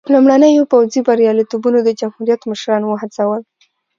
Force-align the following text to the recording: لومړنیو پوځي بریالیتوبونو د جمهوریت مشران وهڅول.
لومړنیو 0.13 0.69
پوځي 0.71 0.99
بریالیتوبونو 1.07 1.79
د 1.83 1.89
جمهوریت 1.99 2.41
مشران 2.51 2.81
وهڅول. 2.85 3.41